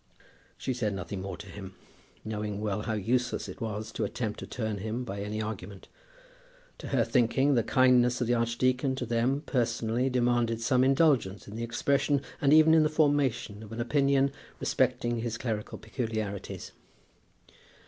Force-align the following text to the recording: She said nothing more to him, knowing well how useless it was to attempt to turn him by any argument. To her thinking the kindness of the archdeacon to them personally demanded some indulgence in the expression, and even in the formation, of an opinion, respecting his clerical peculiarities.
She 0.57 0.73
said 0.73 0.95
nothing 0.95 1.21
more 1.21 1.37
to 1.37 1.45
him, 1.45 1.75
knowing 2.25 2.59
well 2.59 2.81
how 2.81 2.93
useless 2.95 3.47
it 3.47 3.61
was 3.61 3.91
to 3.91 4.03
attempt 4.03 4.39
to 4.39 4.47
turn 4.47 4.79
him 4.79 5.03
by 5.03 5.21
any 5.21 5.39
argument. 5.43 5.87
To 6.79 6.87
her 6.87 7.03
thinking 7.05 7.53
the 7.53 7.61
kindness 7.61 8.19
of 8.19 8.25
the 8.25 8.33
archdeacon 8.33 8.95
to 8.95 9.05
them 9.05 9.41
personally 9.45 10.09
demanded 10.09 10.59
some 10.59 10.83
indulgence 10.83 11.47
in 11.47 11.55
the 11.55 11.63
expression, 11.63 12.23
and 12.41 12.51
even 12.51 12.73
in 12.73 12.81
the 12.81 12.89
formation, 12.89 13.61
of 13.61 13.71
an 13.71 13.79
opinion, 13.79 14.31
respecting 14.59 15.17
his 15.19 15.37
clerical 15.37 15.77
peculiarities. 15.77 16.71